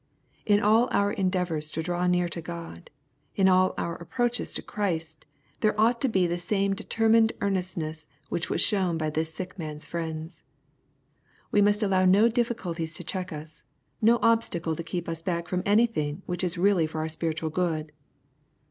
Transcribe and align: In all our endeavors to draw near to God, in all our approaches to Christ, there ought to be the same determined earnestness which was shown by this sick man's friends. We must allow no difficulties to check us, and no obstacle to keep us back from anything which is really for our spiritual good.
In 0.47 0.59
all 0.59 0.89
our 0.91 1.11
endeavors 1.13 1.69
to 1.69 1.83
draw 1.83 2.07
near 2.07 2.27
to 2.27 2.41
God, 2.41 2.89
in 3.35 3.47
all 3.47 3.75
our 3.77 3.93
approaches 3.97 4.51
to 4.55 4.63
Christ, 4.63 5.27
there 5.59 5.79
ought 5.79 6.01
to 6.01 6.09
be 6.09 6.25
the 6.25 6.39
same 6.39 6.73
determined 6.73 7.33
earnestness 7.39 8.07
which 8.27 8.49
was 8.49 8.61
shown 8.61 8.97
by 8.97 9.11
this 9.11 9.31
sick 9.31 9.59
man's 9.59 9.85
friends. 9.85 10.41
We 11.51 11.61
must 11.61 11.83
allow 11.83 12.05
no 12.05 12.29
difficulties 12.29 12.95
to 12.95 13.03
check 13.03 13.31
us, 13.31 13.61
and 13.99 14.07
no 14.07 14.19
obstacle 14.23 14.75
to 14.75 14.81
keep 14.81 15.07
us 15.07 15.21
back 15.21 15.47
from 15.47 15.61
anything 15.67 16.23
which 16.25 16.43
is 16.43 16.57
really 16.57 16.87
for 16.87 17.01
our 17.01 17.07
spiritual 17.07 17.51
good. 17.51 17.91